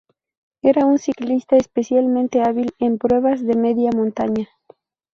Era 0.63 0.87
un 0.87 0.97
ciclista 0.97 1.57
especialmente 1.57 2.41
hábil 2.41 2.73
en 2.79 2.97
pruebas 2.97 3.45
de 3.45 3.53
media 3.55 3.91
montaña. 3.91 4.47